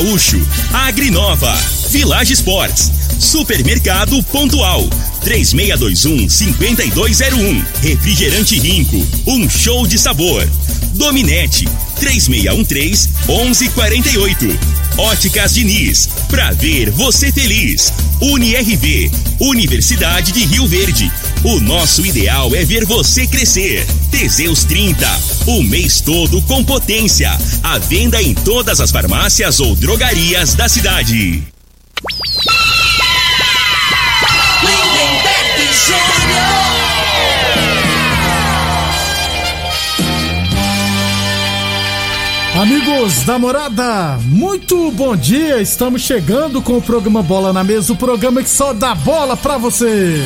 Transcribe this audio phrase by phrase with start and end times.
[0.00, 0.40] Gaúcho,
[0.72, 1.52] Agrinova,
[1.90, 4.88] Village Sports, Supermercado Pontual,
[5.22, 10.48] 3621-5201, Refrigerante Rinco, um show de sabor.
[10.94, 11.68] Dominete,
[12.00, 14.58] 3613-1148.
[14.96, 17.92] Óticas Diniz, pra ver você feliz.
[18.22, 21.12] UniRV, Universidade de Rio Verde.
[21.42, 23.86] O nosso ideal é ver você crescer.
[24.10, 25.06] Teseus 30,
[25.46, 27.30] o mês todo com potência.
[27.62, 31.42] A venda em todas as farmácias ou drogarias da cidade.
[42.60, 45.62] Amigos da morada, muito bom dia.
[45.62, 49.56] Estamos chegando com o programa Bola na Mesa o programa que só dá bola pra
[49.56, 50.20] você.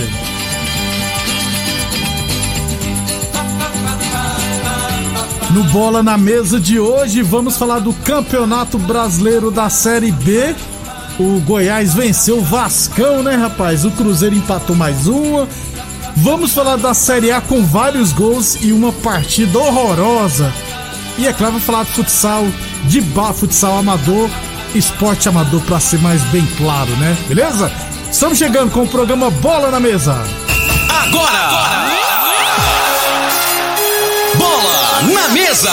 [5.55, 10.53] No Bola na Mesa de hoje, vamos falar do Campeonato Brasileiro da Série B.
[11.17, 13.85] O Goiás venceu o Vascão, né, rapaz?
[13.85, 15.47] O Cruzeiro empatou mais uma.
[16.17, 20.53] Vamos falar da Série A com vários gols e uma partida horrorosa.
[21.17, 22.45] E é claro, vou falar de futsal,
[22.87, 24.29] de bar, futsal amador,
[24.75, 27.17] esporte amador pra ser mais bem claro, né?
[27.29, 27.71] Beleza?
[28.11, 30.21] Estamos chegando com o programa Bola na Mesa.
[30.89, 31.49] Agora!
[31.49, 32.04] Bola
[35.55, 35.71] mesa!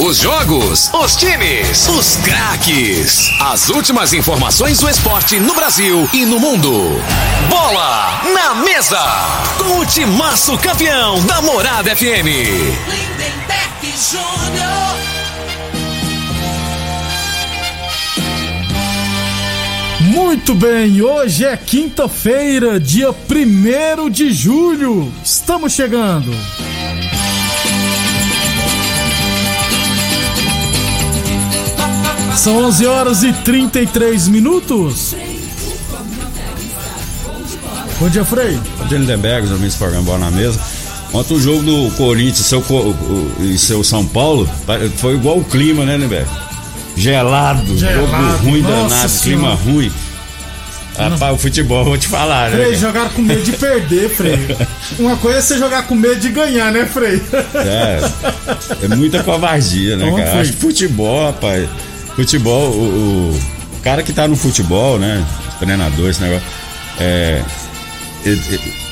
[0.00, 3.30] Os jogos, os times, os craques.
[3.40, 7.00] As últimas informações do esporte no Brasil e no mundo.
[7.48, 9.00] Bola na mesa!
[9.56, 12.26] Com o timaço campeão da Morada FM.
[12.86, 13.62] Lindenberg.
[20.00, 25.10] Muito bem, hoje é quinta-feira, dia 1 de julho.
[25.24, 26.30] Estamos chegando.
[32.36, 35.14] São 11 horas e 33 minutos.
[38.00, 38.58] Bom dia, Frei.
[38.88, 40.58] de Lindenberg, os amigos do programa Bola na Mesa.
[41.12, 42.64] Ontem o jogo do Corinthians e seu,
[43.40, 44.48] e seu São Paulo
[44.96, 46.28] foi igual o clima, né, Lindenberg?
[46.96, 49.40] Gelado, Gelado, jogo ruim nossa danado, Senhora.
[49.40, 49.92] clima ruim.
[50.96, 52.56] Rapaz, o futebol, vou te falar, né?
[52.64, 54.56] Frei, jogar com medo de perder, Frei.
[54.98, 57.22] Uma coisa é você jogar com medo de ganhar, né, Frei?
[57.54, 58.00] É,
[58.84, 60.30] é muita covardia, né, Então, cara?
[60.32, 60.40] foi.
[60.40, 61.68] Acho que futebol, rapaz.
[62.16, 63.40] Futebol, o, o-
[63.82, 65.24] cara que tá no futebol, né?
[65.58, 66.46] Treinador, esse negócio.
[67.00, 67.42] É.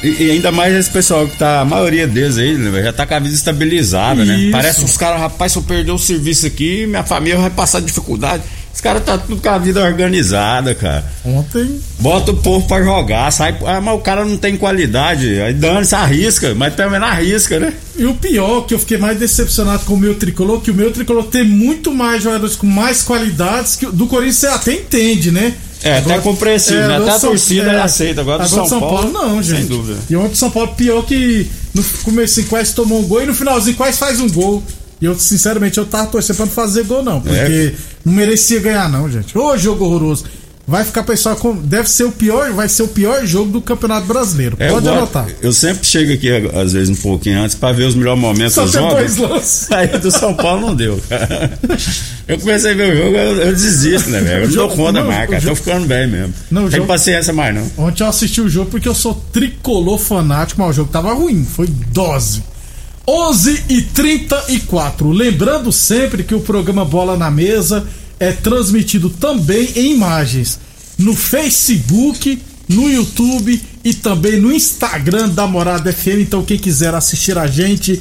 [0.03, 3.07] E, e- ainda mais esse pessoal que tá, a maioria deles aí, né, já tá
[3.07, 4.37] com a vida estabilizada, né?
[4.37, 4.51] Isso.
[4.51, 8.43] Parece os caras, rapaz, se eu perder o serviço aqui, minha família vai passar dificuldade.
[8.73, 11.05] Os caras tá tudo com a vida organizada, cara.
[11.25, 11.81] Ontem.
[11.99, 13.57] Bota o povo pra jogar, sai.
[13.67, 15.41] Ah, mas o cara não tem qualidade.
[15.41, 17.73] Aí dane-se, arrisca, mas também não arrisca, né?
[17.97, 20.91] E o pior, que eu fiquei mais decepcionado com o meu tricolor, que o meu
[20.93, 25.31] tricolor tem muito mais jogadores com mais qualidades que o do Corinthians você até entende,
[25.31, 25.53] né?
[25.83, 26.97] É, até compreensível, né?
[26.97, 29.69] agora Até a São- torcida aceita, agora do São Paulo, não, sem gente.
[29.69, 29.99] dúvida.
[30.09, 33.35] E ontem o São Paulo pior que no começo quase tomou um gol e no
[33.35, 34.63] finalzinho quase faz um gol.
[35.01, 37.21] E eu, sinceramente, eu tava torcendo pra não fazer gol, não.
[37.21, 37.75] Porque
[38.05, 39.37] não merecia ganhar, não, gente.
[39.37, 40.25] Ô, jogo horroroso.
[40.69, 41.57] Vai ficar pessoal com.
[41.57, 44.57] Deve ser o pior, vai ser o pior jogo do Campeonato Brasileiro.
[44.61, 45.27] É, eu Pode gosto- anotar.
[45.43, 48.63] Eu sempre chego aqui, às vezes, um pouquinho antes, pra ver os melhores momentos Só
[48.63, 49.67] dos jogos.
[49.73, 51.59] Aí do São Paulo não deu, cara.
[52.29, 54.45] Eu comecei a ver o jogo, eu, eu desisto, né, velho?
[54.45, 55.41] Eu não dou jogo- conta não, mais, o cara.
[55.41, 56.35] Tô jogo- ficando bem mesmo.
[56.53, 57.69] Não, Tem jogo- paciência mais, não.
[57.87, 61.45] Ontem eu assisti o jogo porque eu sou tricolor fanático, mas o jogo tava ruim,
[61.45, 62.45] foi dose.
[63.07, 65.11] 11 e 34.
[65.11, 67.87] Lembrando sempre que o programa Bola na Mesa
[68.19, 70.59] é transmitido também em imagens
[70.99, 76.21] no Facebook, no YouTube e também no Instagram da Morada FM.
[76.21, 78.01] Então, quem quiser assistir a gente,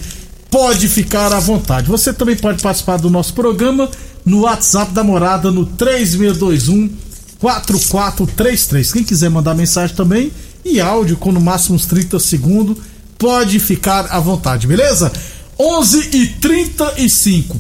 [0.52, 1.88] pode ficar à vontade.
[1.88, 3.90] Você também pode participar do nosso programa
[4.26, 6.90] no WhatsApp da Morada no 3621
[7.40, 8.92] 4433.
[8.92, 10.32] Quem quiser mandar mensagem também
[10.64, 12.78] e áudio com no máximo uns 30 segundos,
[13.20, 15.12] pode ficar à vontade, beleza?
[15.60, 17.60] 11 e 35.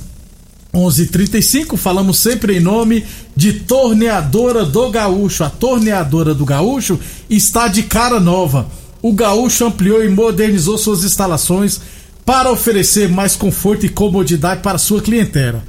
[0.74, 5.44] 11:35 falamos sempre em nome de Torneadora do Gaúcho.
[5.44, 8.68] A Torneadora do Gaúcho está de cara nova.
[9.02, 11.82] O Gaúcho ampliou e modernizou suas instalações
[12.26, 15.64] para oferecer mais conforto e comodidade para sua clientela.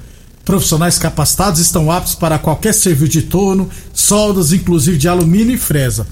[0.45, 6.07] Profissionais capacitados estão aptos para qualquer serviço de torno, soldas, inclusive de alumínio e fresa.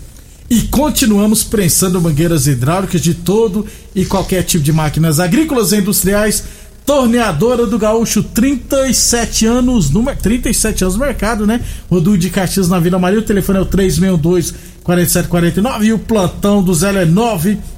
[0.50, 6.44] E continuamos prensando mangueiras hidráulicas de todo e qualquer tipo de máquinas agrícolas e industriais.
[6.86, 11.60] Torneadora do Gaúcho, 37 anos no, 37 anos no mercado, né?
[11.90, 13.18] Rodul de Caxias na Vila Maria.
[13.18, 17.04] O telefone é o 362 4749 e o plantão do Zé é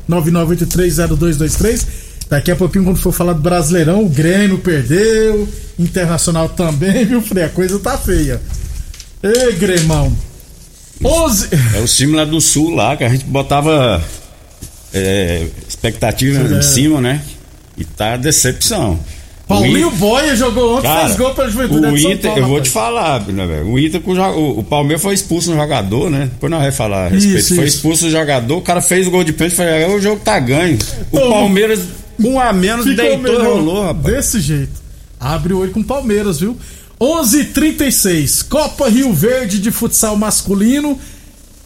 [0.08, 1.86] 999830223.
[2.28, 7.42] Daqui a pouquinho, quando for falar do Brasileirão, o Grêmio perdeu, Internacional também, viu, Frei?
[7.42, 8.40] A coisa tá feia.
[9.20, 10.29] Ei, Gremão.
[11.04, 11.48] 11.
[11.76, 14.02] É o time lá do Sul lá, que a gente botava
[14.92, 16.58] é, expectativa É.
[16.58, 17.22] em cima, né?
[17.76, 18.98] E tá decepção.
[19.48, 22.46] Paulinho O Boia jogou ontem, Cara, fez gol pra Juventude o São Inter, Paulo, eu
[22.48, 23.66] vou te falar, né, velho?
[23.66, 26.28] O Inter o, o, Palmeiras foi expulso um jogador, né?
[26.32, 27.38] Depois nós vamos falar a respeito.
[27.38, 27.76] Isso, foi isso.
[27.76, 30.38] expulso o jogador, o cara fez o gol de pênalti, falei, "Ah, o jogo tá
[30.38, 30.78] ganho.
[31.10, 31.34] O Toma.
[31.34, 31.80] Palmeiras,
[32.20, 34.14] um a menos, Ficou deitou e rolou, rapaz.
[34.14, 34.80] Desse jeito.
[35.18, 36.56] Abre o olho com o Palmeiras, viu?
[37.00, 40.98] 11:36 Copa Rio Verde de futsal masculino.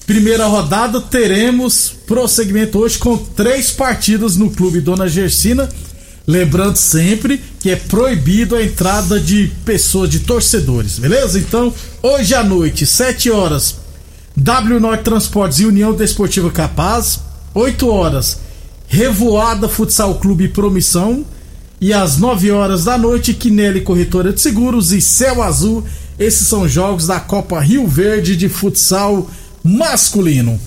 [0.07, 5.69] Primeira rodada teremos prosseguimento hoje com três partidas no clube Dona Gersina.
[6.27, 11.39] Lembrando sempre que é proibido a entrada de pessoas, de torcedores, beleza?
[11.39, 13.77] Então, hoje à noite, 7 horas,
[14.37, 17.21] W Norte Transportes e União Desportiva Capaz.
[17.53, 18.39] 8 horas,
[18.87, 21.27] Revoada Futsal Clube Promissão.
[21.85, 25.85] E às 9 horas da noite, Quinelli Corretora de Seguros e Céu Azul.
[26.19, 29.29] Esses são jogos da Copa Rio Verde de futsal
[29.63, 30.59] masculino.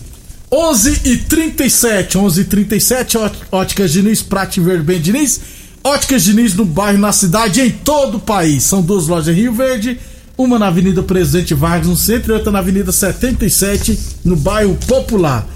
[0.51, 5.41] 11 e 37, 11 e 37, Ó- Óticas Diniz, Prate Verde Bem Diniz.
[5.83, 8.61] Óticas Diniz no bairro, na cidade, em todo o país.
[8.61, 9.99] São duas lojas em Rio Verde,
[10.37, 15.47] uma na Avenida Presidente Vargas, no centro, e outra na Avenida 77, no bairro Popular.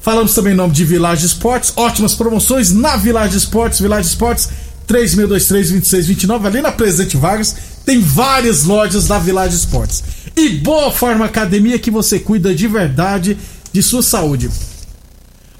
[0.00, 4.48] Falamos também em nome de Village Esportes, ótimas promoções na Village Esportes, Village Esportes
[4.86, 10.02] 3623-2629, ali na Presidente Vargas, tem várias lojas da Village Esportes.
[10.36, 13.36] E Boa Forma Academia que você cuida de verdade
[13.72, 14.50] de sua saúde.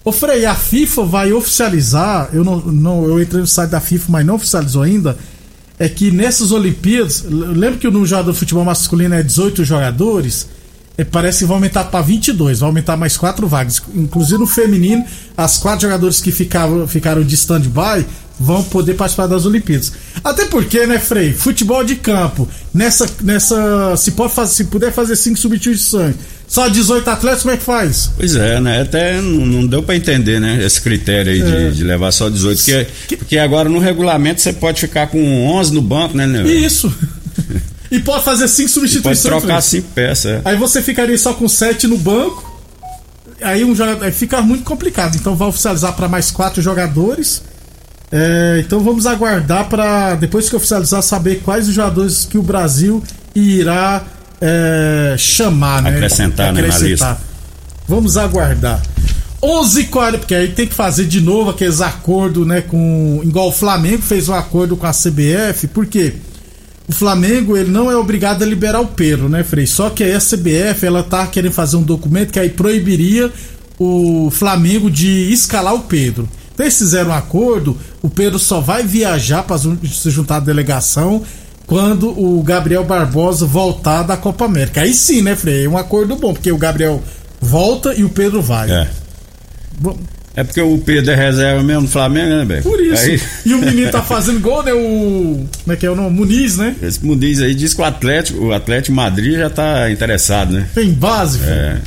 [0.05, 4.12] Ô Frei, a FIFA vai oficializar, eu não, não eu entrei no site da FIFA,
[4.12, 5.17] mas não oficializou ainda,
[5.79, 10.47] é que nessas Olimpíadas, lembra que no jogador de futebol masculino é 18 jogadores?
[10.96, 13.82] É, parece que vai aumentar para 22, vai aumentar mais quatro vagas.
[13.94, 15.05] Inclusive no feminino,
[15.37, 18.06] as quatro jogadores que ficavam, ficaram de stand-by
[18.38, 19.93] vão poder participar das Olimpíadas.
[20.23, 21.32] Até porque, né, Frei?
[21.32, 23.08] Futebol de campo, nessa.
[23.23, 26.14] nessa se, pode fazer, se puder fazer cinco substituições,
[26.46, 28.11] só 18 atletas, como é que faz?
[28.17, 28.82] Pois é, né?
[28.82, 30.64] Até não, deu pra entender, né?
[30.64, 31.70] Esse critério aí É.
[31.70, 32.56] de, de levar só 18.
[32.58, 36.43] Porque, Que- porque agora no regulamento você pode ficar com 11 no banco, né, né?
[36.49, 36.93] Isso!
[37.94, 39.23] e pode fazer cinco substituições.
[39.23, 40.32] pode trocar cinco peças.
[40.32, 40.41] é.
[40.44, 42.52] Aí você ficaria só com sete no banco.
[43.41, 44.05] Aí um jogador.
[44.05, 45.17] Aí fica muito complicado.
[45.17, 47.43] Então vai oficializar para mais quatro jogadores.
[48.11, 53.02] É, então vamos aguardar para depois que oficializar saber quais os jogadores que o Brasil
[53.35, 54.05] irá
[54.41, 55.91] é, chamar, né?
[55.91, 57.19] Acrescentar, né, na lista.
[57.87, 58.82] Vamos aguardar.
[59.41, 62.61] 11h40, porque aí tem que fazer de novo aqueles acordos, né?
[62.61, 63.20] Com.
[63.23, 66.14] Igual o Flamengo fez um acordo com a CBF, por quê?
[66.86, 69.66] O Flamengo ele não é obrigado a liberar o Pedro, né, Frei?
[69.66, 73.32] Só que a CBF ela tá querendo fazer um documento que aí proibiria
[73.79, 76.29] o Flamengo de escalar o Pedro.
[76.53, 81.22] Então eles fizeram um acordo, o Pedro só vai viajar para se juntar à delegação
[81.67, 84.82] quando o Gabriel Barbosa voltar da Copa América.
[84.82, 85.64] Aí sim, né, Frei?
[85.64, 87.03] É um acordo bom, porque o Gabriel
[87.41, 88.70] volta e o Pedro vai.
[88.70, 88.91] É.
[89.81, 89.96] Bom,
[90.36, 92.69] É porque o Pedro é reserva mesmo no Flamengo, né, Beco?
[92.69, 93.03] por isso.
[93.05, 94.72] Aí, E o menino tá fazendo gol, né?
[94.72, 95.46] O.
[95.62, 96.10] Como é que é o nome?
[96.17, 96.74] Muniz, né?
[96.82, 100.67] esse Muniz aí diz que o Atlético, o Atlético Madrid já tá interessado, né?
[100.74, 101.50] Tem base, filho.
[101.53, 101.79] É.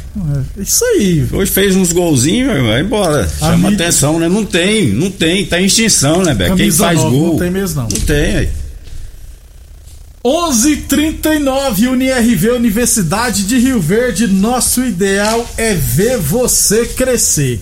[0.58, 1.28] É Isso aí.
[1.32, 3.24] Hoje fez uns golzinhos, vai embora.
[3.26, 4.30] A Chama mídia- atenção, né?
[4.30, 6.56] Não tem, não tem, tá em extinção, né, Beco?
[6.56, 7.28] Quem faz nova, gol?
[7.34, 7.90] não tem mesmo, não.
[7.90, 8.50] Não tem, aí.
[10.24, 14.28] 11:39 UniRV Universidade de Rio Verde.
[14.28, 17.60] Nosso ideal é ver você crescer.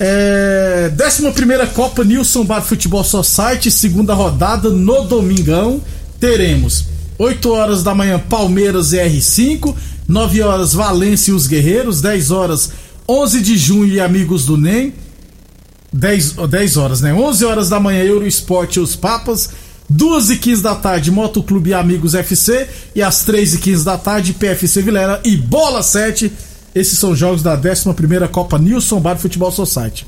[0.00, 5.82] É, 11 Copa Nilson Bar Futebol Society, segunda rodada no domingão.
[6.20, 6.84] Teremos
[7.18, 9.74] 8 horas da manhã Palmeiras e R5,
[10.06, 12.70] 9 horas Valência e os Guerreiros, 10 horas
[13.08, 14.92] 11 de junho e Amigos do NEM.
[15.90, 17.14] 10, ó, 10 horas, né?
[17.14, 19.48] 11 horas da manhã, Eurosport e os Papas.
[19.88, 22.68] 2 e 15 da tarde, Motoclube e Amigos FC.
[22.94, 26.30] E às 3 e 15 da tarde, PFC Vilera e Bola 7.
[26.74, 30.06] Esses são jogos da 11 Copa Nilson Bar Futebol Society.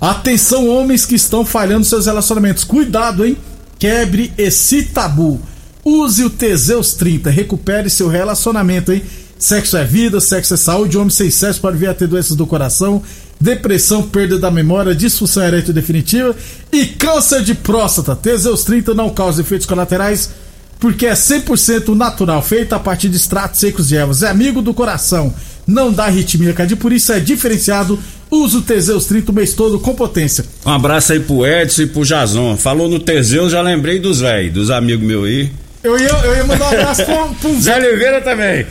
[0.00, 2.64] Atenção, homens que estão falhando seus relacionamentos.
[2.64, 3.36] Cuidado, hein?
[3.78, 5.40] Quebre esse tabu.
[5.84, 7.30] Use o Teseus 30.
[7.30, 9.02] Recupere seu relacionamento, hein?
[9.38, 10.98] Sexo é vida, sexo é saúde.
[10.98, 13.02] Homem sem sexo pode vir a ter doenças do coração,
[13.40, 16.34] depressão, perda da memória, disfunção erétil definitiva
[16.72, 18.16] e câncer de próstata.
[18.16, 20.30] Teseus 30 não causa efeitos colaterais.
[20.78, 24.22] Porque é 100% natural, feito a partir de extratos secos de ervas.
[24.22, 25.34] É amigo do coração,
[25.66, 27.98] não dá arritmia cardíaca, por isso é diferenciado.
[28.30, 30.44] Usa o Teseus 30 o mês todo com potência.
[30.64, 32.56] Um abraço aí pro Edson e pro Jazon.
[32.56, 35.50] Falou no Teseus, já lembrei dos velhos, dos amigos meus aí.
[35.82, 38.66] Eu ia, eu ia mandar um abraço pro, pro Zé Oliveira também.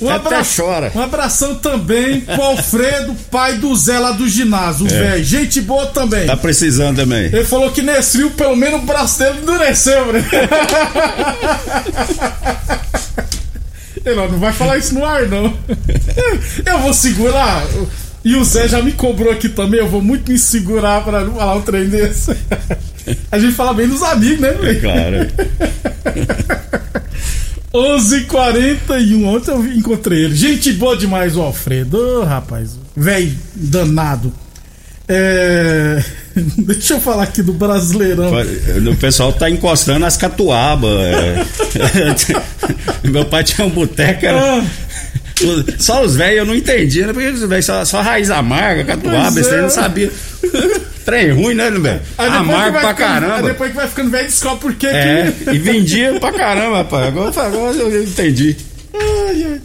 [0.00, 0.90] Um Até abraço, chora.
[0.94, 5.24] um abração também pro Alfredo, pai do Zé lá do ginásio, o velho.
[5.24, 6.24] Gente boa também.
[6.24, 6.26] É.
[6.26, 7.26] Tá precisando também.
[7.26, 10.24] Ele falou que nesse frio, pelo menos o braço dele endureceu, né?
[14.04, 15.56] Ele não vai falar isso no ar, não.
[16.66, 17.64] Eu vou segurar.
[18.24, 19.80] E o Zé já me cobrou aqui também.
[19.80, 22.36] Eu vou muito me segurar pra não falar um trem desse.
[23.30, 24.80] A gente fala bem dos amigos, né, É velho?
[24.80, 25.16] claro.
[27.74, 30.36] 11h41, ontem eu encontrei ele.
[30.36, 31.98] Gente boa demais, o Alfredo.
[31.98, 34.32] Ô, rapaz, velho danado.
[35.08, 36.02] É...
[36.56, 38.32] Deixa eu falar aqui do Brasileirão.
[38.90, 40.90] O pessoal tá encostando as catuabas.
[40.90, 41.44] é.
[43.08, 44.60] Meu pai tinha um boteco, era.
[44.60, 44.64] Ah,
[45.78, 47.12] Só os velhos eu não entendia, né?
[47.12, 49.60] Porque os velhos só, só raiz amarga, catuaba, é.
[49.60, 50.12] não sabia.
[51.04, 52.00] Trem ruim, né, velho?
[52.16, 53.48] Amargo vai pra ficando- caramba.
[53.48, 55.50] depois que vai ficando velho, descobre por quê É, que.
[55.50, 57.06] e vendia pra caramba, rapaz.
[57.08, 58.56] Agora, agora eu entendi.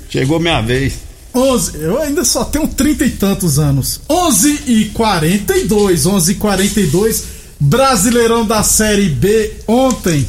[0.10, 0.94] Chegou minha vez.
[1.34, 4.02] 11, eu ainda só tenho trinta e tantos anos.
[4.10, 7.24] 11 e 42, 11 e 42,
[7.60, 9.54] Brasileirão da Série B.
[9.68, 10.26] Ontem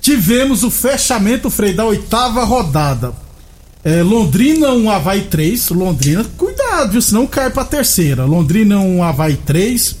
[0.00, 3.12] tivemos o fechamento, Frei, da oitava rodada.
[3.82, 5.70] É, Londrina 1, Havaí 3.
[5.70, 7.00] Londrina, cuidado, viu?
[7.00, 8.24] Senão cai pra terceira.
[8.24, 9.96] Londrina 1, Havaí 3.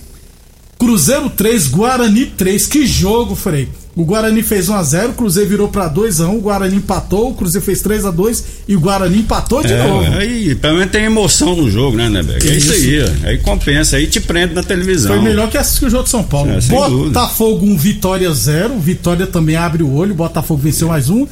[0.78, 2.66] Cruzeiro 3, Guarani 3.
[2.66, 3.68] Que jogo, Frei.
[3.94, 7.82] O Guarani fez 1x0, o Cruzeiro virou pra 2x1, o Guarani empatou, o Cruzeiro fez
[7.82, 10.18] 3x2 e o Guarani empatou de É, novo.
[10.18, 12.46] aí, pelo menos tem emoção no jogo, né, Nebeck?
[12.46, 13.26] É isso aí, ó.
[13.28, 15.14] aí compensa, aí te prende na televisão.
[15.14, 16.50] Foi melhor que assistir o jogo de São Paulo.
[16.50, 18.78] É, Botafogo 1, Vitória 0.
[18.78, 20.14] Vitória também abre o olho.
[20.14, 21.26] Botafogo venceu mais um.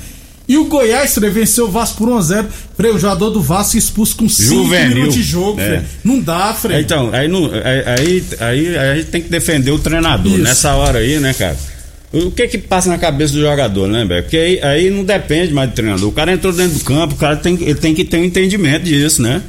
[0.46, 2.46] E o Goiás Frei, venceu o Vasco por 1x0.
[2.76, 4.88] Frei, o jogador do Vasco expulso com 5 Juvenil.
[4.94, 5.58] minutos de jogo.
[5.58, 5.66] É.
[5.66, 5.80] Frei.
[6.04, 6.80] Não dá, Frei.
[6.80, 10.42] Então, aí, não, aí, aí, aí, aí a gente tem que defender o treinador Isso.
[10.42, 11.56] nessa hora aí, né, cara?
[12.12, 14.22] O que que passa na cabeça do jogador, né, velho?
[14.22, 16.08] Porque aí, aí não depende mais do treinador.
[16.08, 18.84] O cara entrou dentro do campo, o cara tem, ele tem que ter um entendimento
[18.84, 19.42] disso, né?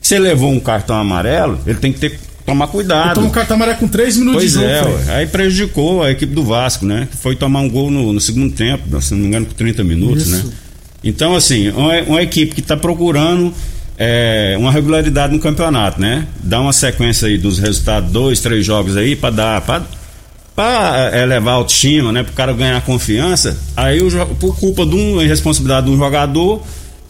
[0.00, 3.14] Se ele levou um cartão amarelo, ele tem que ter, tomar cuidado.
[3.14, 5.16] Toma um cartão amarelo com 3 minutos Pois de jogo, é, ué.
[5.16, 7.08] aí prejudicou a equipe do Vasco, né?
[7.10, 9.84] Que foi tomar um gol no, no segundo tempo, se não me engano, com 30
[9.84, 10.46] minutos, Isso.
[10.46, 10.52] né?
[11.02, 13.52] Então, assim, uma, uma equipe que está procurando
[13.96, 16.26] é, uma regularidade no campeonato, né?
[16.42, 19.60] Dá uma sequência aí dos resultados, dois, três jogos aí, para dar.
[19.60, 19.82] Pra,
[20.54, 22.22] pra elevar a autoestima, né?
[22.22, 26.62] Pro cara ganhar confiança, aí o, por culpa de uma irresponsabilidade de um jogador,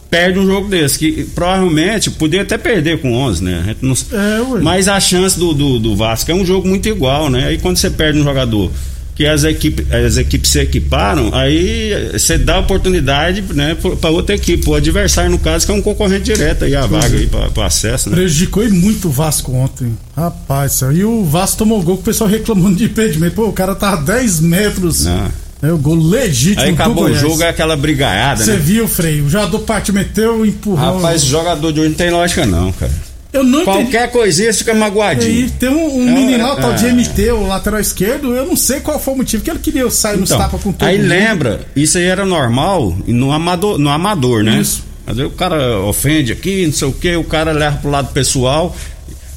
[0.09, 3.75] perde um jogo desse, que provavelmente poderia até perder com 11, né?
[3.81, 7.47] Não, É, mas a chance do, do, do Vasco é um jogo muito igual, né?
[7.47, 8.71] Aí quando você perde um jogador
[9.19, 14.69] que as equipes, as equipes se equiparam, aí você dá oportunidade né, para outra equipe,
[14.69, 17.61] o adversário, no caso, que é um concorrente direto aí, a vaga aí para o
[17.61, 18.15] acesso, né?
[18.15, 19.91] Prejudicou muito o Vasco ontem.
[20.15, 23.35] Rapaz, e o Vasco tomou gol com o pessoal reclamando de impedimento.
[23.35, 25.03] Pô, o cara tá a 10 metros.
[25.03, 25.29] Não.
[25.61, 28.57] É o gol legítimo Aí acabou o jogo, é aquela brigaiada, Você né?
[28.57, 29.19] viu, Frei?
[29.21, 30.95] O jogador partiu, meteu, empurrou.
[30.97, 32.91] Rapaz, jogador de hoje não tem lógica, não, cara.
[33.33, 33.77] eu não entendi.
[33.77, 35.47] Qualquer coisinha você fica magoadinho.
[35.47, 36.93] E tem um, um É, menino lá, o tal de é.
[36.93, 40.17] MT, o lateral esquerdo, eu não sei qual foi o motivo, que ele queria sair
[40.17, 41.07] nos Então, tapas com todo aí mundo.
[41.09, 44.59] lembra, isso aí era normal no amador, no amador né?
[44.61, 44.83] Isso.
[45.05, 48.13] Às vezes o cara ofende aqui, não sei o que, o cara leva pro lado
[48.13, 48.73] pessoal.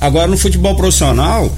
[0.00, 1.50] Agora no futebol profissional,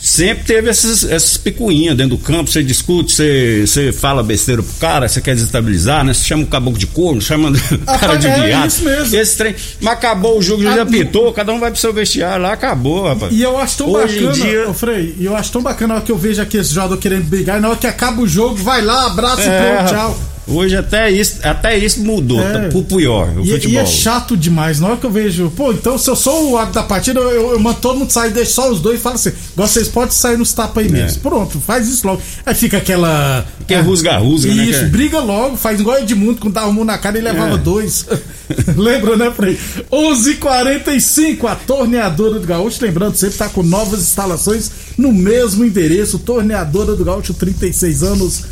[0.00, 4.72] sempre teve essas, essas picuinhas dentro do campo, você discute, você, você fala besteira pro
[4.80, 6.14] cara, você quer desestabilizar, né?
[6.14, 8.68] Você chama o caboclo de corno, chama o cara de é viado.
[8.68, 9.16] isso mesmo.
[9.16, 9.54] Esse trem.
[9.80, 13.32] Mas acabou o jogo, já apitou, cada um vai pro seu vestiário lá, acabou, rapaz.
[13.32, 16.04] E eu acho tão Hoje bacana, dia- Frei, e eu acho tão bacana na hora
[16.04, 18.56] que eu vejo aqui esse jogador querendo brigar, e na hora que acaba o jogo,
[18.56, 20.20] vai lá, abraça e É, pronto, tchau.
[20.48, 22.52] Hoje até isso, até isso mudou, É.
[22.52, 23.80] tá pro pior, o E, e futebol.
[23.82, 24.80] é chato demais.
[24.80, 27.30] Na hora que eu vejo, pô, então se eu sou o árbitro da partida, eu,
[27.30, 30.10] eu, eu mando todo mundo sair, deixo só os dois e falo assim: vocês podem
[30.10, 31.20] sair nos tapas aí mesmo.
[31.20, 32.20] Pronto, faz isso logo.
[32.44, 33.46] Aí fica aquela.
[33.66, 36.98] Que é rusga-rusga, né, Isso, é- briga logo, faz igual Edmundo, quando dava um na
[36.98, 37.58] cara e levava É.
[37.58, 38.04] dois.
[38.76, 39.56] Lembra, né, Frei?
[39.92, 42.78] 11:45 a Torneadora do Gaúcho.
[42.84, 46.18] Lembrando, sempre tá com novas instalações no mesmo endereço.
[46.18, 48.42] Torneadora do Gaúcho, 36 anos,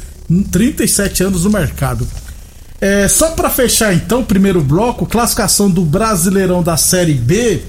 [0.50, 2.06] 37 anos no mercado.
[2.80, 7.62] É, só pra fechar então, primeiro bloco, classificação do Brasileirão da Série B.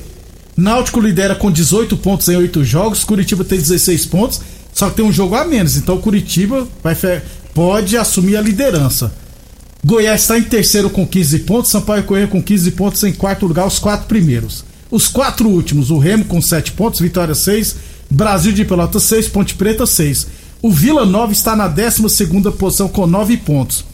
[0.56, 4.42] Náutico lidera com 18 pontos em 8 jogos, Curitiba tem 16 pontos,
[4.74, 6.96] só que tem um jogo a menos, então o Curitiba vai,
[7.54, 9.12] pode assumir a liderança.
[9.84, 13.66] Goiás está em terceiro com 15 pontos, Sampaio Correia com 15 pontos em quarto lugar,
[13.66, 14.66] os quatro primeiros.
[14.92, 17.76] Os quatro últimos, o Remo com 7 pontos, Vitória 6,
[18.10, 20.28] Brasil de Pelotas 6, Ponte Preta 6.
[20.62, 23.86] O Vila Nova está na 12 segunda posição com 9 pontos.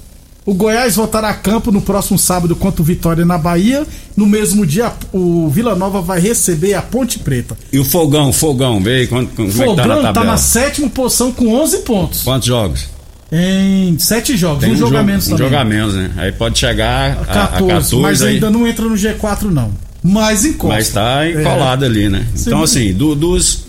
[0.45, 3.85] O Goiás voltará a campo no próximo sábado contra o Vitória na Bahia.
[4.15, 7.57] No mesmo dia, o Vila Nova vai receber a Ponte Preta.
[7.73, 10.25] E o Fogão, Fogão, veio, como, é tá na Fogão tá tabela?
[10.25, 12.21] na sétima posição com 11 pontos.
[12.21, 12.85] Quantos jogos?
[13.31, 15.45] Em sete jogos, Tem um, jogo a menos um também.
[15.47, 16.11] jogo a menos, né?
[16.15, 19.71] Aí pode chegar a, a 14, 14, mas aí, ainda não entra no G4 não.
[20.03, 20.75] Mas encosta.
[20.75, 22.27] mas tá encolado ali, né?
[22.35, 22.43] Sim.
[22.45, 23.65] Então, assim, do- dos,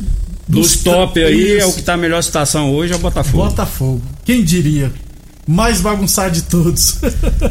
[0.49, 1.69] dos, Dos top to- aí, é isso.
[1.69, 3.45] o que tá a melhor situação hoje é o Botafogo.
[3.45, 4.03] Botafogo.
[4.25, 4.93] Quem diria?
[5.47, 6.99] Mais bagunçado de todos.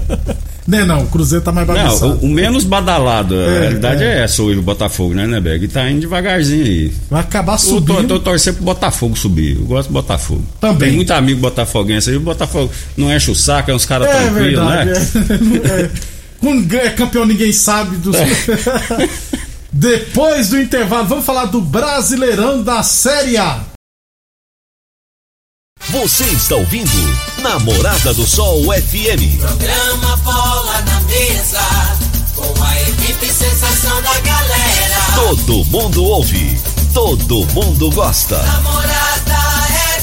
[0.67, 2.19] né não, o Cruzeiro tá mais Não, bagunçado.
[2.21, 4.07] o, o menos badalado, a É, realidade é.
[4.19, 4.23] é.
[4.23, 5.63] essa hoje, o Botafogo, né, Nebeg?
[5.65, 6.91] E tá indo devagarzinho aí.
[7.09, 8.07] Vai acabar Eu tô, subindo.
[8.07, 9.55] tô torcendo pro Botafogo subir.
[9.57, 10.43] Eu gosto do Botafogo.
[10.59, 10.89] Também.
[10.89, 12.17] Tem muito amigo botafoguense aí.
[12.17, 14.89] O Botafogo não enche o saco, é uns caras É tranquilos, verdade.
[14.89, 15.79] né?
[15.79, 15.81] É.
[15.85, 15.89] É.
[16.37, 18.15] Quando é campeão ninguém sabe dos.
[19.77, 23.59] Depois do intervalo, vamos falar do Brasileirão da Série A.
[25.89, 26.89] Você está ouvindo
[27.41, 29.37] Namorada do Sol FM.
[29.37, 31.59] Programa Bola na Mesa,
[32.35, 34.97] com a equipe sensação da galera.
[35.13, 36.57] Todo mundo ouve,
[36.93, 38.41] todo mundo gosta.
[38.43, 39.35] Namorada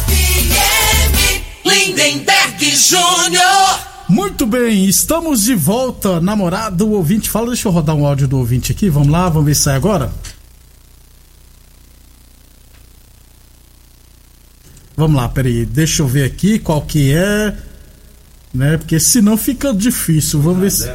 [0.07, 3.92] FM, Lindenberg Júnior.
[4.13, 7.31] Muito bem, estamos de volta, namorado, ouvinte.
[7.31, 8.91] Fala, deixa eu rodar um áudio do ouvinte aqui.
[8.91, 10.13] Vamos lá, vamos ver se sai agora.
[14.95, 17.57] Vamos lá, peraí, deixa eu ver aqui qual que é.
[18.53, 18.77] Né?
[18.77, 20.43] Porque senão fica difícil.
[20.43, 20.93] Vamos ver se.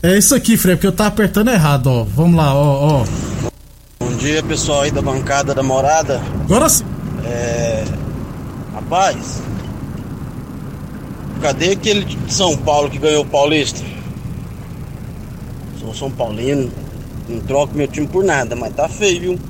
[0.00, 2.04] É isso aqui, Frei, porque eu tava apertando errado, ó.
[2.04, 3.06] Vamos lá, ó, ó.
[3.98, 6.22] Bom dia, pessoal aí da bancada da morada.
[6.44, 6.84] Agora sim.
[8.72, 9.42] Rapaz,
[11.38, 13.80] cadê aquele de São Paulo que ganhou o Paulista?
[15.80, 16.70] Sou São Paulino,
[17.28, 19.40] não troco meu time por nada, mas tá feio, viu?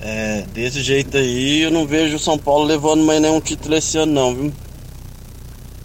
[0.00, 3.98] É, desse jeito aí eu não vejo o São Paulo levando mais nenhum título esse
[3.98, 4.52] ano não, viu?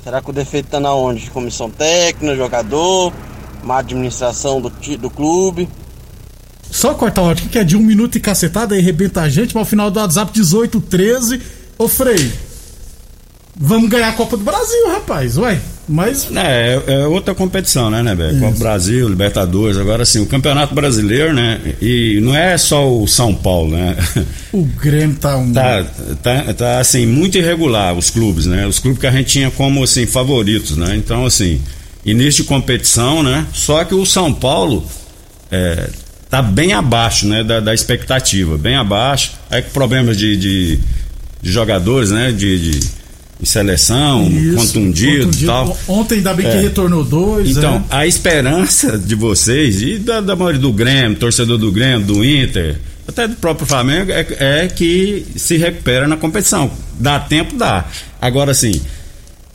[0.04, 1.30] Será que o defeito tá na onde?
[1.30, 3.13] Comissão técnica, jogador,
[3.63, 5.69] má administração do, do clube?
[6.71, 9.67] Só cortar o que é de um minuto e cacetada, aí rebenta a gente, mas
[9.67, 11.41] o final do WhatsApp 1813.
[11.77, 12.32] Ô Frei,
[13.62, 15.62] vamos ganhar a Copa do Brasil, rapaz, ué.
[15.88, 18.39] Mas É, é outra competição, né, Nebeg?
[18.39, 19.78] Copa Brasil, Libertadores.
[19.78, 21.60] Agora, assim, o Campeonato Brasileiro, né?
[21.82, 23.97] E não é só o São Paulo, né?
[24.54, 25.52] o Grêmio tá um.
[25.52, 25.84] Tá,
[26.24, 28.65] tá, tá assim, muito irregular os clubes, né?
[28.65, 30.95] Os clubes que a gente tinha como assim, favoritos, né?
[30.95, 31.62] Então, assim,
[32.06, 33.45] início de competição, né?
[33.54, 34.86] Só que o São Paulo
[35.52, 35.89] é,
[36.30, 37.43] tá bem abaixo, né?
[37.43, 39.34] Da, da expectativa, bem abaixo.
[39.50, 40.80] Aí com problemas de, de,
[41.41, 42.32] de jogadores, né?
[42.32, 43.00] De, de,
[43.41, 45.45] de seleção, Isso, contundido e contundido.
[45.47, 45.80] tal.
[45.88, 46.62] Ontem ainda bem que É.
[46.62, 47.84] retornou dois, Então, né?
[47.89, 52.77] a esperança de vocês e da, da maioria do Grêmio, torcedor do Grêmio, do Inter,
[53.08, 56.69] até do próprio Flamengo, é, é que se recupera na competição.
[56.99, 57.86] Dá tempo, dá.
[58.21, 58.80] Agora, assim,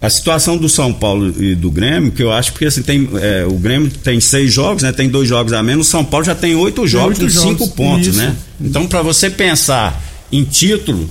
[0.03, 3.47] a situação do São Paulo e do Grêmio, que eu acho que assim, tem, é,
[3.49, 4.91] o Grêmio tem seis jogos, né?
[4.93, 7.59] Tem dois jogos a menos, o São Paulo já tem oito jogos oito com cinco
[7.61, 8.19] jogos, pontos, isso.
[8.19, 8.35] né?
[8.61, 11.09] Então, para você pensar em título,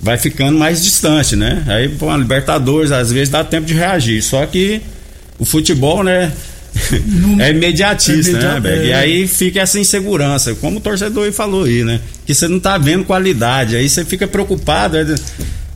[0.00, 1.62] vai ficando mais distante, né?
[1.66, 4.22] Aí, pô, a Libertadores, às vezes dá tempo de reagir.
[4.22, 4.80] Só que
[5.38, 6.32] o futebol, né?
[7.40, 8.86] é imediatista, é imediato- né, Beg?
[8.86, 8.94] E é.
[8.94, 12.00] aí fica essa insegurança, como o torcedor aí falou aí, né?
[12.24, 14.96] Que você não tá vendo qualidade, aí você fica preocupado.
[14.96, 15.14] É,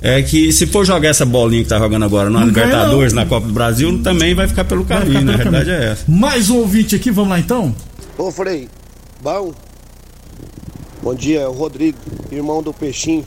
[0.02, 3.22] é que se for jogar essa bolinha que tá jogando agora na Libertadores, não.
[3.22, 5.34] na Copa do Brasil, também vai ficar pelo caminho, ficar né?
[5.34, 5.88] A pelo realidade caminho.
[5.88, 6.04] é essa.
[6.06, 7.74] Mais um ouvinte aqui, vamos lá então?
[8.16, 8.68] Ô Frei,
[9.22, 9.52] bom?
[11.02, 11.98] Bom dia, é o Rodrigo,
[12.30, 13.24] irmão do Peixinho.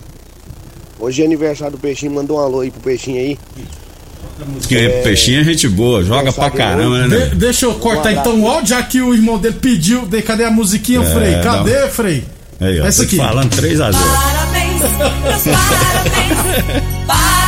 [0.99, 3.37] Hoje é aniversário do Peixinho, mandou um alô aí pro Peixinho aí.
[4.59, 7.31] Porque peixinho é gente boa, joga pra sabe, caramba, De- né?
[7.35, 10.05] deixa eu cortar então o áudio, já que o irmão dele pediu.
[10.05, 11.31] De, cadê a musiquinha, É, Frei?
[11.35, 12.23] dá Cadê, Frei?
[12.59, 13.17] Aí, ó, Essa aqui.
[13.17, 15.43] falando 3 a 0 Parabéns, parabéns.
[17.07, 17.46] Parabéns.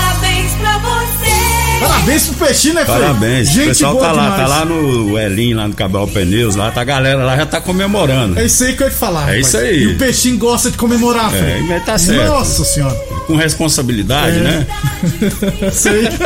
[1.79, 2.97] Parabéns pro Peixinho, né, Frei?
[2.99, 3.49] Parabéns.
[3.49, 4.41] Gente o pessoal tá lá, demais.
[4.41, 7.61] tá lá no Elinho, lá no Cabral Pneus, lá tá a galera lá já tá
[7.61, 8.39] comemorando.
[8.39, 9.21] É isso aí que eu ia te falar.
[9.21, 9.47] É rapaz.
[9.47, 9.83] isso aí.
[9.83, 11.71] E o Peixinho gosta de comemorar, Frei.
[11.71, 12.27] É, tá certo.
[12.27, 12.95] Nossa senhora.
[13.27, 14.41] Com responsabilidade, É.
[14.41, 14.67] né?
[15.71, 16.09] Sei.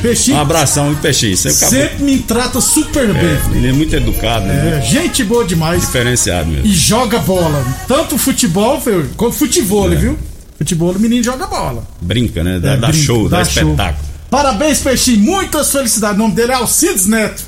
[0.00, 1.34] Peixinho Um abração, hein, Peixinho.
[1.34, 1.54] Acabou.
[1.68, 3.22] sempre me trata super bem.
[3.26, 4.78] É, ele é muito educado, né?
[4.78, 5.82] É, gente boa demais.
[5.82, 6.66] Diferenciado mesmo.
[6.66, 7.62] E joga bola.
[7.86, 8.80] Tanto futebol,
[9.16, 9.96] quanto futebol, É.
[9.96, 10.18] viu?
[10.60, 11.82] Futebol, o menino joga bola.
[12.02, 12.58] Brinca, né?
[12.60, 13.62] Dá, É, dá brinca, show, dá, dá show.
[13.70, 14.04] espetáculo.
[14.28, 15.20] Parabéns, Peixinho.
[15.20, 16.16] Muitas felicidades.
[16.16, 17.42] O nome dele é Alcides Neto.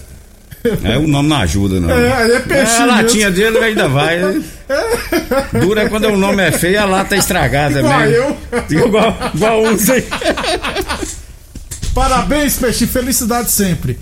[0.82, 1.90] É, o nome não ajuda, não.
[1.92, 4.18] É, é Peixinho É, a latinha dele ainda vai.
[4.18, 4.42] né?
[5.60, 8.36] Dura quando o nome é feio, a lata é estragada Igual mesmo.
[8.70, 8.86] eu.
[8.86, 10.04] Igual, igual uns aí.
[11.94, 12.86] Parabéns, Peixe.
[12.86, 13.98] Felicidade sempre.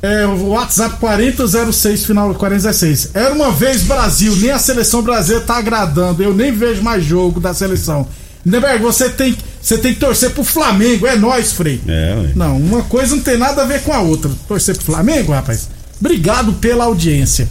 [0.00, 3.10] É, o WhatsApp 4006, final 4016.
[3.14, 6.22] Era uma vez Brasil, nem a seleção brasileira tá agradando.
[6.22, 8.06] Eu nem vejo mais jogo da seleção.
[8.44, 9.36] Neberg, você tem.
[9.60, 11.80] Você tem que torcer pro Flamengo, é nós, Frei.
[11.86, 12.30] É, ué.
[12.34, 14.30] Não, uma coisa não tem nada a ver com a outra.
[14.46, 15.68] Torcer pro Flamengo, rapaz.
[16.00, 17.48] Obrigado pela audiência.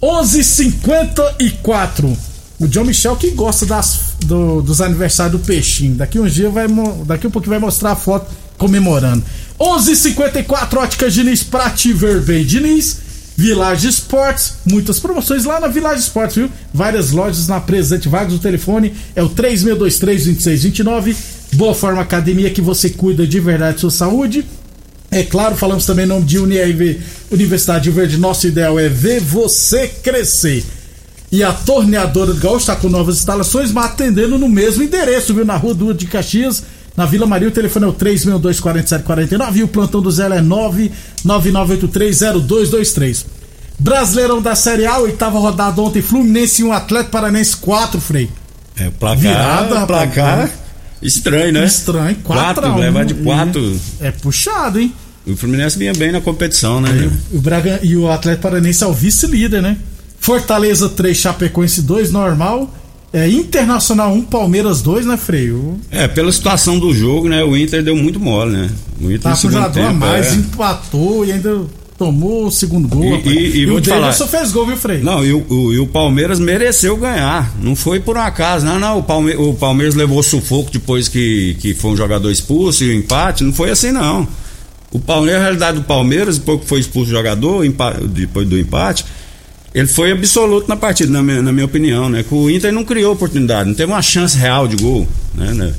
[0.00, 2.16] 11:54.
[2.58, 5.94] O John Michel que gosta das, do- dos aniversários do Peixinho.
[5.94, 6.66] Daqui uns dias vai,
[7.04, 9.22] daqui um pouquinho vai mostrar a foto comemorando.
[9.58, 12.98] 11:54 Óticas Diniz Prate Verben Diniz.
[13.36, 16.50] Village Esportes, muitas promoções lá na Village Esportes, viu?
[16.72, 21.14] Várias lojas na Presidente Vargas, o telefone é o 3623-2629.
[21.52, 24.44] Boa Forma Academia que você cuida de verdade de sua saúde.
[25.10, 28.16] É claro, falamos também em nome de UniRV, Universidade de Verde.
[28.16, 30.64] Nosso ideal é ver você crescer.
[31.30, 35.44] E a torneadora do Gaúcho está com novas instalações, mas atendendo no mesmo endereço, viu?
[35.44, 36.62] Na rua do de Caxias,
[36.96, 37.48] na Vila Maria.
[37.48, 43.24] O telefone é o 362-4749 e o plantão do Zé é 999830223.
[43.78, 48.30] Brasileirão da Série A, oitava rodada ontem, Fluminense 1, Atlético Paranense 4, Frei.
[48.78, 50.14] É, placar, Virada, rapaz.
[50.14, 50.50] placar
[51.02, 51.64] estranho, né?
[51.66, 52.78] Estranho, 4 Quatro, a 1.
[52.78, 53.80] levar de quatro.
[54.00, 54.92] É puxado, hein?
[55.26, 57.10] O Fluminense vinha bem na competição, né?
[57.32, 59.76] O Braga e o Atlético Paranense é o vice-líder, né?
[60.18, 62.72] Fortaleza 3, Chapecoense 2, normal.
[63.12, 65.78] É, Internacional 1, Palmeiras 2, né, Freio?
[65.90, 67.42] É, pela situação do jogo, né?
[67.44, 68.70] O Inter deu muito mole, né?
[69.00, 70.34] O Inter Tá com jogador a mais, é.
[70.34, 71.62] empatou e ainda
[71.96, 73.04] tomou o segundo gol.
[73.24, 75.02] E- e- e vou o Davidson fez gol, viu, Freio?
[75.02, 77.54] Não, e o, o- e o Palmeiras mereceu ganhar.
[77.62, 78.66] Não foi por um acaso.
[78.66, 78.98] Não, não.
[78.98, 82.92] O, Palme- o Palmeiras levou sufoco depois que, que foi um jogador expulso e o
[82.92, 83.44] empate.
[83.44, 84.28] Não foi assim, não.
[84.90, 87.64] O Palmeiras, a realidade do Palmeiras, depois que foi expulso o jogador,
[88.08, 89.04] depois do empate,
[89.76, 92.22] ele foi absoluto na partida, na minha, na minha opinião, né?
[92.22, 95.52] Que o Inter não criou oportunidade, não teve uma chance real de gol, né?
[95.52, 95.74] né?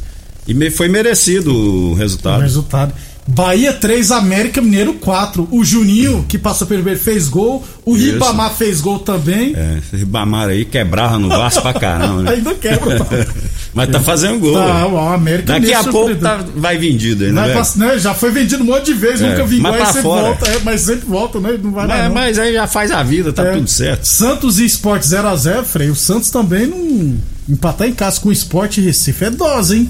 [0.48, 2.40] E foi merecido o O resultado.
[2.40, 2.94] resultado.
[3.28, 5.48] Bahia 3, América Mineiro 4.
[5.52, 7.66] O Juninho, que passou pelo primeiro, fez gol.
[7.84, 8.14] O Isso.
[8.14, 9.54] Ribamar fez gol também.
[9.56, 12.32] É, esse Ribamar aí quebrava no Vasco pra caramba, né?
[12.38, 13.06] Ainda quebra.
[13.68, 13.72] tá?
[13.74, 14.54] Mas tá fazendo gol.
[14.54, 17.32] Tá, o América Daqui a pouco tá- vai vendido né?
[17.32, 17.66] Vai velho?
[17.66, 19.86] pra- né, já foi vendido um monte de vezes, É, nunca vingou, mas aí pra
[19.88, 20.22] sempre fora.
[20.24, 21.60] volta, é, mas sempre volta, né?
[21.62, 22.14] Não vai Mas, não.
[22.14, 23.52] mas aí já faz a vida, tá É.
[23.54, 24.06] tudo certo.
[24.06, 25.90] Santos e Sport 0x0, Frei.
[25.90, 27.16] O Santos também não.
[27.50, 29.90] Empatar em casa com o Sport Recife é dose, hein?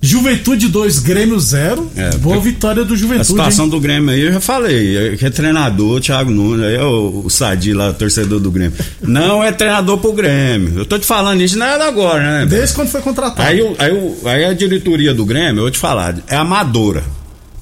[0.00, 1.90] Juventude 2, Grêmio 0.
[1.96, 3.26] É, Boa vitória do A Juventude.
[3.28, 3.70] situação hein?
[3.70, 6.82] do Grêmio aí, eu já falei, é que é treinador, o Thiago Nunes, aí é
[6.84, 8.76] o, o Sadi lá, torcedor do Grêmio.
[9.02, 10.78] Não é treinador pro Grêmio.
[10.78, 12.46] Eu tô te falando isso, não é agora, né?
[12.46, 13.48] Desde quando foi contratado.
[13.48, 17.02] Aí, o- aí, o- aí a diretoria do Grêmio, eu vou te falar, é amadora.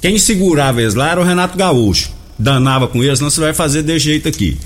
[0.03, 2.11] Quem segurava eles lá era o Renato Gaúcho.
[2.38, 4.59] Danava com eles, não você vai fazer de jeito aqui.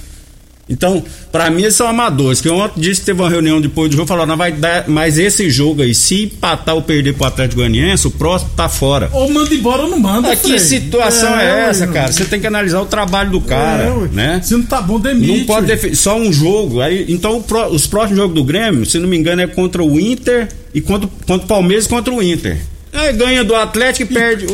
[0.70, 1.02] Então,
[1.32, 2.40] pra mim, eles são amadores.
[2.40, 4.84] Que ontem disse que teve uma reunião depois do jogo, falou, não vai dar.
[4.86, 9.08] Mas esse jogo aí, se empatar ou perder pro Atlético Goianiense, o próximo tá fora.
[9.12, 10.30] Ou manda embora ou não manda.
[10.32, 11.92] Ah, que situação é, essa, ué.
[11.92, 12.12] cara?
[12.12, 14.40] Você tem que analisar o trabalho do cara, É, né?
[14.42, 15.38] Se não tá bom, demite.
[15.38, 16.80] Não pode só um jogo.
[16.82, 19.82] Aí, então o pró- os próximos jogos do Grêmio, se não me engano, é contra
[19.82, 22.58] o Inter e contra, contra o Palmeiras contra o Inter.
[22.92, 24.46] Aí ganha do Atlético e perde.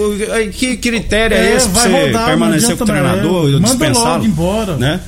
[0.53, 3.01] Que critério é, É, esse pra vai você rodar, permanecer com o mais.
[3.01, 3.49] treinador?
[3.49, 4.77] É, manda logo embora.
[4.77, 5.01] Né?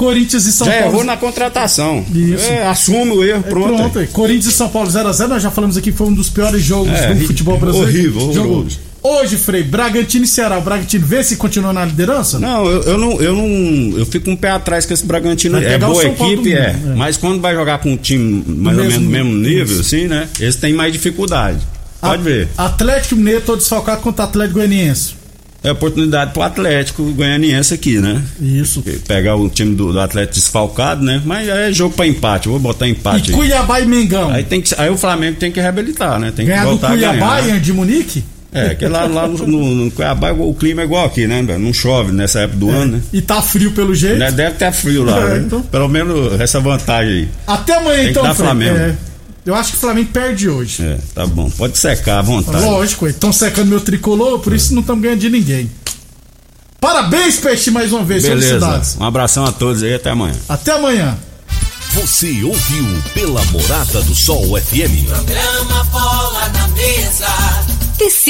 [0.00, 0.88] Corinthians e São Já Paulo.
[0.88, 2.04] errou na contratação.
[2.14, 2.44] Isso.
[2.50, 3.76] É, assume o erro, É, pronto.
[3.76, 4.06] pronto, é.
[4.06, 6.92] Corinthians e São Paulo 0x0, nós já falamos aqui que foi um dos piores jogos
[6.92, 7.92] É, do futebol brasileiro.
[8.18, 8.78] horrível, Jogo- horroroso.
[9.02, 10.58] Hoje, Frei, Bragantino e Ceará.
[10.58, 12.38] O Bragantino vê se continua na liderança?
[12.38, 13.98] Não, eu, eu não, eu não.
[13.98, 15.56] Eu fico um pé atrás com esse Bragantino.
[15.58, 16.56] É boa equipe, é.
[16.56, 16.76] é.
[16.96, 19.80] Mas quando vai jogar com um time mais ou menos do mesmo nível, nível.
[19.80, 20.28] assim, né?
[20.38, 21.58] Eles têm mais dificuldade.
[22.00, 22.48] Pode A- ver.
[22.58, 25.14] Atlético Mineiro, tô desfalcado contra o Atlético Goianiense.
[25.62, 28.22] É oportunidade pro Atlético Goianiense aqui, né?
[28.40, 28.82] Isso.
[29.06, 31.20] Pegar o time do, do Atlético desfalcado, né?
[31.24, 32.46] Mas é jogo pra empate.
[32.46, 33.38] Eu vou botar empate E aí.
[33.38, 34.30] Cuiabá e Mengão.
[34.30, 36.32] Aí, tem que, aí o Flamengo tem que reabilitar, né?
[36.34, 37.56] Tem que Ganhar do voltar a Cuiabá ganhar.
[37.56, 38.24] e de Munique?
[38.52, 41.40] É, que lá, lá no, no, no Cuiabá o clima é igual aqui, né?
[41.58, 43.02] Não chove nessa época do ano, né?
[43.12, 44.18] E tá frio pelo jeito.
[44.18, 44.32] Né?
[44.32, 45.42] Deve ter frio lá, É, né?
[45.46, 45.62] então.
[45.62, 47.28] Pelo menos essa vantagem aí.
[47.46, 48.46] Até amanhã, Tem que então, dar Frei.
[48.46, 48.76] Flamengo.
[48.76, 48.94] É,
[49.44, 50.82] eu acho que o Flamengo perde hoje.
[50.82, 51.50] É, tá bom.
[51.50, 52.64] Pode secar à vontade.
[52.64, 55.70] Lógico, estão secando meu tricolor, por isso não estamos ganhando de ninguém.
[56.80, 58.22] Parabéns, Peixe, mais uma vez.
[58.22, 58.46] Beleza.
[58.46, 58.96] Felicidades.
[58.98, 60.34] Um abração a todos aí, até amanhã.
[60.48, 61.18] Até amanhã.
[61.92, 65.06] Você ouviu pela Morada do Sol FM.
[65.08, 67.26] Programa Bola na Mesa.